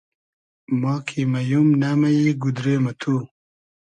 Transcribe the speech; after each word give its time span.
ما 0.81 0.95
کی 1.07 1.21
مئیوم, 1.31 1.67
نئمئیی 1.81 2.29
گودرې 2.41 2.75
مہ 2.83 2.93
تو 2.99 3.15